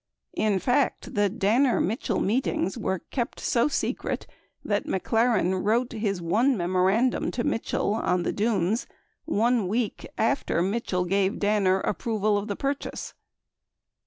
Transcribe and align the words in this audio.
In 0.33 0.57
fact, 0.57 1.13
the 1.13 1.29
Danner 1.29 1.79
Mitchell 1.79 2.19
meetings 2.19 2.75
were 2.75 3.01
kept 3.11 3.39
so 3.39 3.67
secret 3.67 4.25
that 4.65 4.87
McLaren 4.87 5.63
wrote 5.63 5.91
his 5.91 6.19
one 6.19 6.57
memorandum 6.57 7.29
to 7.29 7.43
Mitchell 7.43 7.93
on 7.93 8.23
the 8.23 8.33
Dunes 8.33 8.87
1 9.25 9.67
week 9.67 10.07
after 10.17 10.63
Mitchell 10.63 11.05
gave 11.05 11.37
Danner 11.37 11.81
approval 11.81 12.35
of 12.39 12.47
the 12.47 12.55
purchase. 12.55 13.13